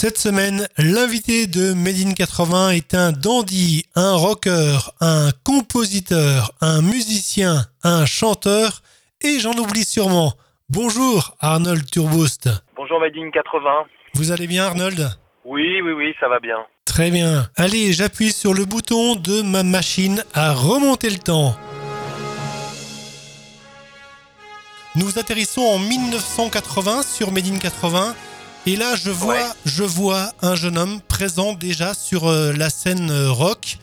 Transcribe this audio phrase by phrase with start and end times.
[0.00, 6.82] Cette semaine, l'invité de Made in 80 est un dandy, un rocker, un compositeur, un
[6.82, 8.82] musicien, un chanteur
[9.22, 10.34] et j'en oublie sûrement.
[10.68, 12.48] Bonjour Arnold Turboost.
[12.76, 13.70] Bonjour Made in 80.
[14.14, 15.10] Vous allez bien Arnold?
[15.44, 16.58] Oui, oui, oui, ça va bien.
[16.84, 17.48] Très bien.
[17.56, 21.56] Allez, j'appuie sur le bouton de ma machine à remonter le temps.
[24.94, 28.14] Nous atterrissons en 1980 sur Made in 80
[28.68, 29.50] et là je vois, Ouais.
[29.66, 33.78] je vois un jeune homme présent déjà sur euh, la scène euh, rock.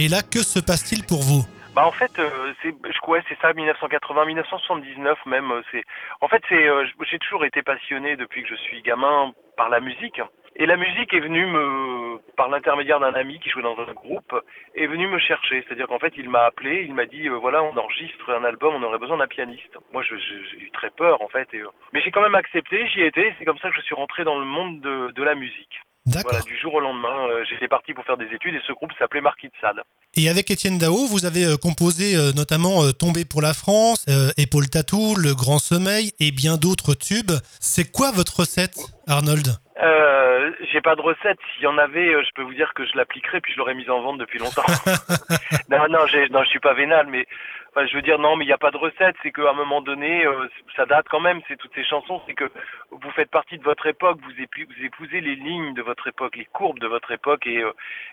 [0.00, 1.44] Et là, que se passe-t-il pour vous?
[1.74, 5.50] Bah en fait, euh, c'est, je crois, c'est ça, 1980, 1979 même.
[5.50, 5.82] euh, C'est,
[6.20, 9.80] en fait, c'est, euh, j'ai toujours été passionné depuis que je suis gamin par la
[9.80, 10.20] musique.
[10.56, 14.34] Et la musique est venue me, par l'intermédiaire d'un ami qui jouait dans un groupe,
[14.74, 15.64] est venu me chercher.
[15.66, 18.74] C'est-à-dire qu'en fait, il m'a appelé, il m'a dit, euh, voilà, on enregistre un album,
[18.74, 19.76] on aurait besoin d'un pianiste.
[19.92, 21.48] Moi, je- je- j'ai eu très peur en fait.
[21.52, 23.34] Et, euh, mais j'ai quand même accepté, j'y ai été.
[23.38, 25.78] C'est comme ça que je suis rentré dans le monde de, de la musique.
[26.06, 26.30] D'accord.
[26.32, 28.90] Voilà, du jour au lendemain, euh, j'étais parti pour faire des études et ce groupe
[28.98, 29.82] s'appelait Marquis de Sade.
[30.16, 34.06] Et avec Étienne Dao, vous avez euh, composé euh, notamment Tomber pour la France,
[34.38, 37.32] Épaule Tatou, Le Grand Sommeil et bien d'autres tubes.
[37.60, 39.48] C'est quoi votre recette, Arnold?
[39.80, 41.38] Euh, j'ai pas de recette.
[41.54, 43.74] S'il y en avait, euh, je peux vous dire que je l'appliquerais puis je l'aurais
[43.74, 44.62] mise en vente depuis longtemps.
[45.68, 47.26] non, non, non, je suis pas vénal, mais
[47.70, 49.14] enfin, je veux dire non, mais il n'y a pas de recette.
[49.22, 51.40] C'est qu'à un moment donné, euh, ça date quand même.
[51.46, 52.20] C'est toutes ces chansons.
[52.26, 52.50] C'est que
[52.90, 54.18] vous faites partie de votre époque.
[54.22, 57.58] Vous, épou- vous épousez les lignes de votre époque, les courbes de votre époque, et,
[57.62, 57.70] euh,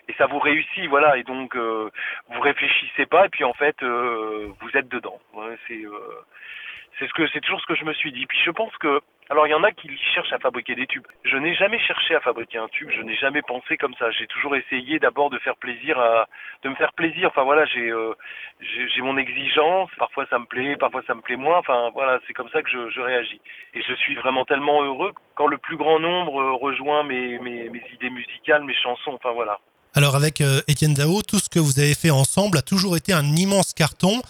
[0.08, 1.16] et ça vous réussit, voilà.
[1.16, 1.90] Et donc euh,
[2.28, 5.18] vous réfléchissez pas, et puis en fait, euh, vous êtes dedans.
[5.34, 6.22] Ouais, c'est euh,
[6.98, 8.26] c'est ce que c'est toujours ce que je me suis dit.
[8.26, 11.06] Puis je pense que alors il y en a qui cherchent à fabriquer des tubes.
[11.24, 12.90] Je n'ai jamais cherché à fabriquer un tube.
[12.90, 14.10] Je n'ai jamais pensé comme ça.
[14.12, 16.28] J'ai toujours essayé d'abord de faire plaisir à
[16.62, 17.28] de me faire plaisir.
[17.28, 18.14] Enfin voilà, j'ai euh,
[18.60, 19.90] j'ai mon exigence.
[19.98, 21.58] Parfois ça me plaît, parfois ça me plaît moins.
[21.58, 23.40] Enfin voilà, c'est comme ça que je, je réagis.
[23.74, 27.68] Et je suis vraiment tellement heureux quand le plus grand nombre euh, rejoint mes, mes
[27.68, 29.14] mes idées musicales, mes chansons.
[29.14, 29.58] Enfin voilà.
[29.96, 33.14] Alors avec euh, Étienne Dao, tout ce que vous avez fait ensemble a toujours été
[33.14, 34.20] un immense carton.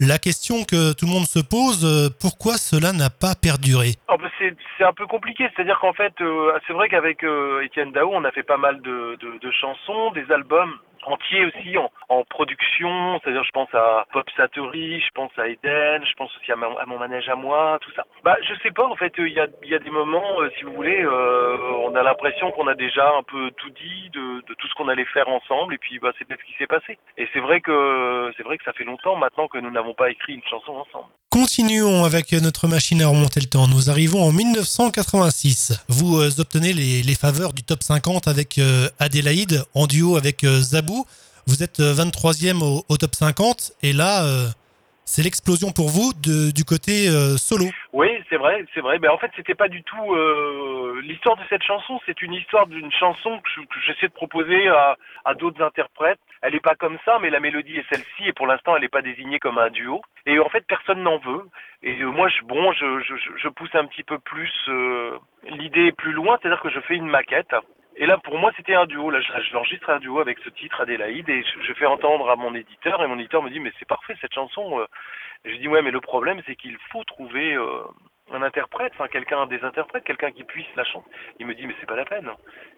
[0.00, 4.00] La question que tout le monde se pose, euh, pourquoi cela n'a pas perduré?
[4.08, 7.22] Oh, bah, c'est un peu compliqué, c'est-à-dire qu'en fait, euh, c'est vrai qu'avec
[7.62, 10.72] Étienne Dao, on a fait pas mal de chansons, des albums
[11.04, 11.90] entiers aussi en,
[12.28, 16.56] production, c'est-à-dire je pense à Pop Satori, je pense à Eden, je pense aussi à,
[16.56, 18.04] mon manège à moi, tout ça.
[18.24, 20.64] Bah je sais pas, en fait, il y, a, y a des moments, euh, si
[20.64, 24.68] vous voulez, euh, on a l'impression qu'on a déjà un peu tout dit de, tout
[24.68, 26.98] ce qu'on allait faire ensemble, et puis bah, c'est peut-être ce qui s'est passé.
[27.16, 30.34] Et c'est vrai que vrai que ça fait longtemps maintenant que nous n'avons pas écrit
[30.34, 31.06] une chanson ensemble.
[31.30, 33.68] Continuons avec notre machine à remonter le temps.
[33.68, 35.84] Nous arrivons en 1986.
[35.88, 38.58] Vous euh, obtenez les, les faveurs du top 50 avec
[38.98, 40.60] Adélaïde en duo avec euh,
[41.46, 44.46] Vous êtes euh, 23e au, au top 50 et là, euh,
[45.04, 47.64] c'est l'explosion pour vous du côté euh, solo.
[47.92, 49.00] Oui, c'est vrai, c'est vrai.
[49.00, 51.98] Mais en fait, c'était pas du tout euh, l'histoire de cette chanson.
[52.06, 54.96] C'est une histoire d'une chanson que je- que j'essaie de proposer à,
[55.34, 56.20] d'autres interprètes.
[56.42, 58.88] Elle est pas comme ça, mais la mélodie est celle-ci, et pour l'instant, elle n'est
[58.88, 60.00] pas désignée comme un duo.
[60.26, 61.42] Et en fait, personne n'en veut.
[61.82, 65.18] Et euh, moi, je, bon, je, pousse un petit peu plus euh,
[65.48, 67.54] l'idée plus loin, c'est-à-dire que je fais une maquette.
[68.00, 69.10] Et là, pour moi, c'était un duo.
[69.10, 72.54] Là, je- j'enregistre un duo avec ce titre, Adélaïde, et je, fais entendre à mon
[72.54, 74.80] éditeur, et mon éditeur me dit, mais c'est parfait cette chanson.
[74.80, 74.86] euh.
[75.44, 77.82] Je dis, ouais, mais le problème, c'est qu'il faut trouver euh,
[78.32, 81.10] un interprète, enfin quelqu'un, des interprètes, quelqu'un qui puisse la chanter.
[81.38, 82.30] Il me dit, mais c'est pas la peine.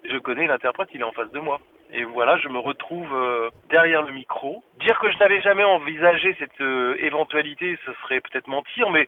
[0.05, 1.61] Je connais l'interprète, il est en face de moi.
[1.93, 4.65] Et voilà, je me retrouve euh, derrière le micro.
[4.81, 9.07] Dire que je n'avais jamais envisagé cette éventualité, ce serait peut-être mentir, mais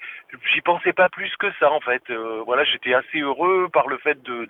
[0.52, 2.02] j'y pensais pas plus que ça en fait.
[2.44, 4.48] Voilà, j'étais assez heureux par le fait de-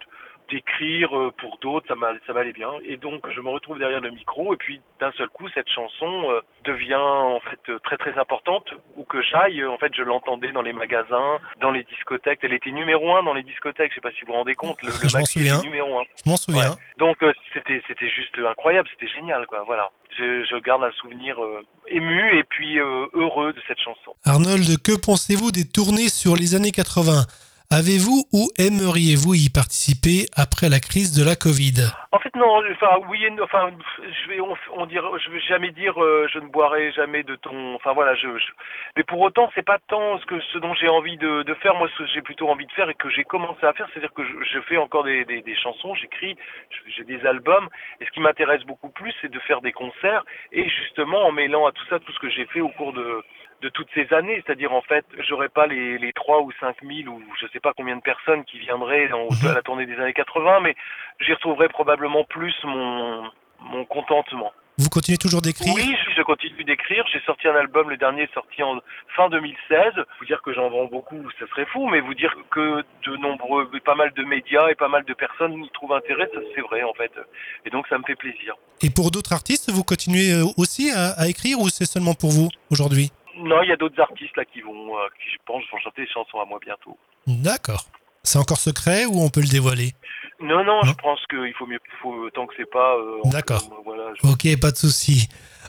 [0.50, 2.70] d'écrire euh, pour d'autres, ça m'a- ça m'allait bien.
[2.84, 6.30] Et donc je me retrouve derrière le micro et puis d'un seul coup cette chanson
[6.30, 8.66] euh, devient en fait euh, très très importante.
[8.96, 12.40] Où que j'aille, en fait je l'entendais dans les magasins, dans les discothèques.
[12.42, 13.90] Elle était numéro un dans les discothèques.
[13.90, 14.80] Je sais pas si vous vous rendez compte.
[14.82, 15.60] Le, le Je m'en souviens.
[15.62, 16.04] numéro un.
[16.24, 16.76] Je m'en souviens.
[16.98, 19.62] Donc euh, c'était c'était juste incroyable, c'était génial quoi.
[19.66, 19.90] Voilà.
[20.16, 24.14] Je, je garde un souvenir euh, ému et puis euh, heureux de cette chanson.
[24.24, 27.24] Arnold, que pensez-vous des tournées sur les années 80
[27.70, 31.90] Avez-vous ou aimeriez-vous y participer après la crise de la Covid?
[32.12, 36.00] En fait non, enfin oui enfin je vais on, on dire je vais jamais dire
[36.00, 38.52] euh, je ne boirai jamais de ton enfin voilà, je, je-
[38.96, 41.74] mais pour autant c'est pas tant ce que ce dont j'ai envie de, de faire.
[41.74, 44.12] Moi ce que j'ai plutôt envie de faire et que j'ai commencé à faire, c'est-à-dire
[44.14, 46.36] que je, je fais encore des, des, des chansons, j'écris,
[46.96, 47.68] j'ai des albums
[48.00, 51.66] et ce qui m'intéresse beaucoup plus c'est de faire des concerts et justement en mêlant
[51.66, 53.24] à tout ça tout ce que j'ai fait au cours de
[53.64, 57.08] de toutes ces années, c'est-à-dire en fait, j'aurais pas les, les 3 ou 5 000
[57.08, 60.12] ou je sais pas combien de personnes qui viendraient dans, à la tournée des années
[60.12, 60.76] 80, mais
[61.20, 63.24] j'y retrouverais probablement plus mon,
[63.60, 64.52] mon contentement.
[64.76, 65.72] Vous continuez toujours d'écrire?
[65.72, 67.04] Oui, je, continue d'écrire.
[67.12, 68.80] J'ai sorti un album, le dernier est sorti en
[69.16, 69.92] fin 2016.
[70.18, 73.70] Vous dire que j'en vends beaucoup, ça serait fou, mais vous dire que de nombreux,
[73.84, 76.92] pas mal de médias et pas mal de personnes y trouvent intérêt, c'est vrai en
[76.92, 77.12] fait.
[77.64, 78.56] Et donc ça me fait plaisir.
[78.82, 82.30] Et pour d'autres artistes, vous continuez euh, aussi à, à écrire ou c'est seulement pour
[82.30, 83.12] vous aujourd'hui?
[83.44, 86.02] Non, il y a d'autres artistes là qui vont, euh, qui je pense, vont chanter
[86.02, 86.96] des chansons à moi bientôt.
[87.26, 87.84] D'accord.
[88.22, 89.92] C'est encore secret ou on peut le dévoiler?
[90.40, 90.84] Non, non, Non.
[90.84, 92.96] je pense qu'il faut mieux, faut, tant que c'est pas.
[92.96, 93.68] euh, D'accord.
[93.68, 95.28] peut- voilà, je- Ok, pas de souci.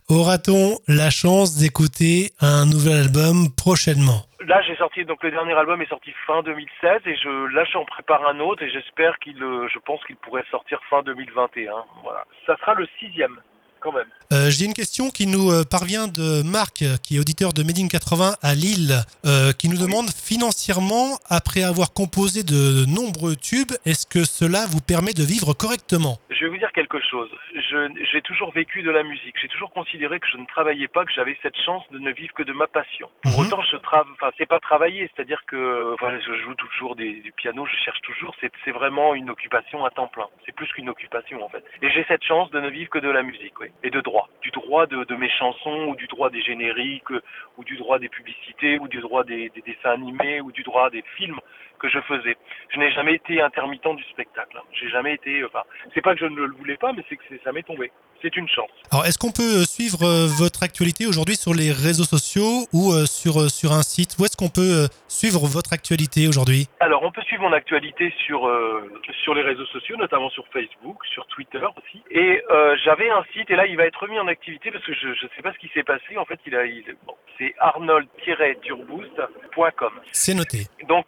[0.10, 4.22] Aura-t-on la chance d'écouter un nouvel album prochainement?
[4.48, 7.84] Là, j'ai sorti donc le dernier album est sorti fin 2016 et je là j'en
[7.86, 11.84] prépare un autre et j'espère qu'il, euh, je pense qu'il pourrait sortir fin 2021.
[12.04, 13.38] Voilà, ça sera le sixième
[13.86, 14.08] quand même.
[14.34, 17.80] Euh, J'ai une question qui nous euh, parvient de Marc, qui est auditeur de Made
[17.80, 23.72] in 80 à Lille, euh, qui nous demande financièrement, après avoir composé de nombreux tubes,
[23.86, 26.20] est-ce que cela vous permet de vivre correctement?
[26.38, 27.30] Je vais vous dire quelque chose.
[28.12, 29.36] J'ai toujours vécu de la musique.
[29.42, 32.34] J'ai toujours considéré que je ne travaillais pas, que j'avais cette chance de ne vivre
[32.34, 33.10] que de ma passion.
[33.24, 33.48] Pour Mhm.
[33.48, 34.12] autant, je travaille.
[34.14, 35.96] Enfin, c'est pas travailler, c'est-à-dire que
[36.26, 38.36] je joue toujours des, du piano, je cherche toujours.
[38.64, 40.28] C'est vraiment une occupation à temps plein.
[40.46, 41.64] C'est plus qu'une occupation en fait.
[41.82, 44.28] Et j'ai cette chance de ne vivre que de la musique, oui, et de droit,
[44.42, 47.10] du droit de, de mes chansons ou du droit des génériques
[47.58, 50.90] ou du droit des publicités ou du droit des, des dessins animés ou du droit
[50.90, 51.40] des films
[51.80, 52.38] que je faisais.
[52.70, 54.58] Je n'ai jamais été intermittent du spectacle.
[54.58, 54.62] hein.
[54.72, 55.44] J'ai jamais été.
[55.44, 57.92] Enfin, c'est pas que je ne le voulais pas, mais c'est que ça m'est tombé.
[58.22, 58.70] C'est une chance.
[58.92, 62.92] Alors, est-ce qu'on peut euh, suivre euh, votre actualité aujourd'hui sur les réseaux sociaux ou
[62.92, 64.16] euh, sur, euh, sur un site?
[64.18, 66.68] Où est-ce qu'on peut suivre votre actualité aujourd'hui?
[66.80, 68.50] Alors, on peut suivre mon actualité sur
[69.24, 72.02] sur les réseaux sociaux, notamment sur Facebook, sur Twitter aussi.
[72.12, 72.42] Et
[72.84, 75.30] j'avais un site, et là, il va être remis en activité parce que je ne
[75.36, 76.18] sais pas ce qui s'est passé.
[76.18, 79.94] En fait, il a, il, bon, c'est arnold-turboost.com.
[80.12, 80.68] C'est noté.
[80.88, 81.06] Donc,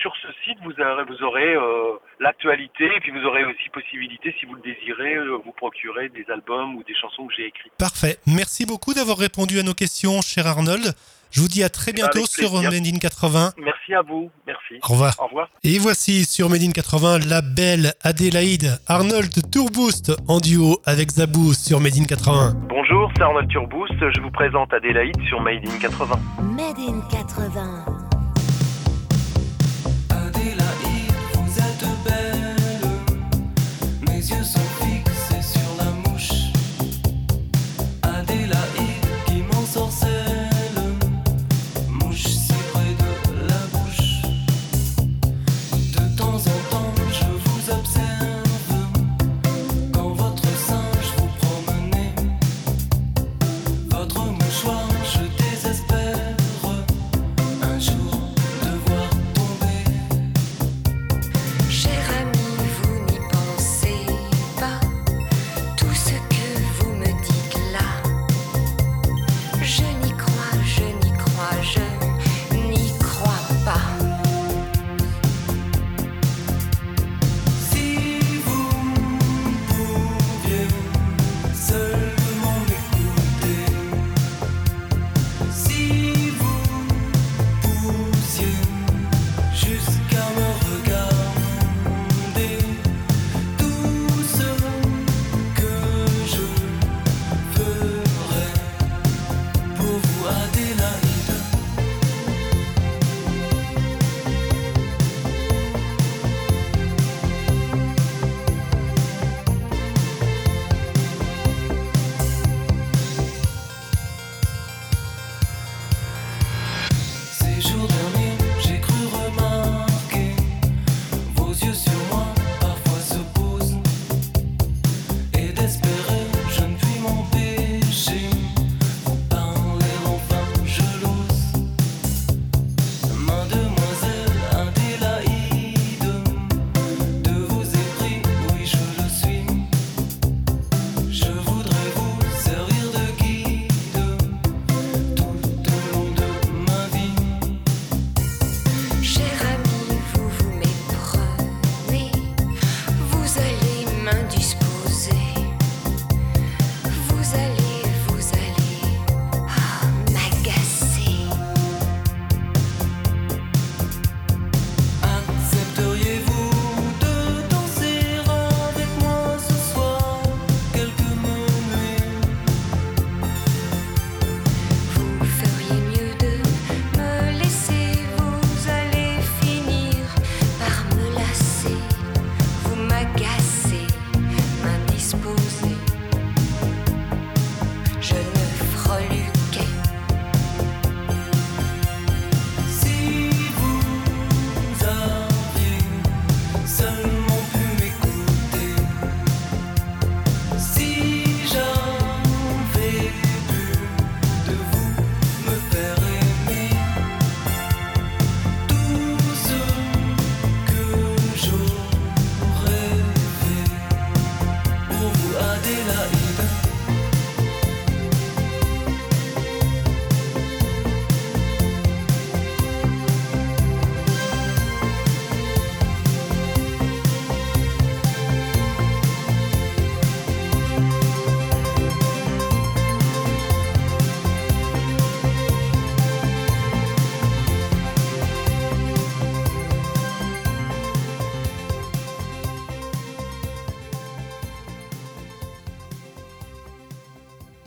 [0.00, 4.34] sur ce site, vous aurez, vous aurez euh, l'actualité, et puis vous aurez aussi possibilité,
[4.38, 7.72] si vous le désirez, euh, vous procurer des albums ou des chansons que j'ai écrites.
[7.78, 8.18] Parfait.
[8.26, 10.94] Merci beaucoup d'avoir répondu à nos questions, cher Arnold.
[11.34, 12.70] Je vous dis à très bientôt Avec sur plaisir.
[12.70, 13.54] Made in 80.
[13.58, 14.74] Merci à vous, merci.
[14.88, 15.14] Au revoir.
[15.18, 15.48] Au revoir.
[15.64, 21.52] Et voici sur Made in 80 la belle Adélaïde Arnold Tourboost en duo avec Zabou
[21.52, 22.54] sur Made in 80.
[22.68, 23.94] Bonjour, c'est Arnold Turboost.
[23.98, 26.14] Je vous présente Adélaïde sur Made in 80.
[26.56, 27.93] Made in 80.
[30.44, 31.03] Adélaïde, vous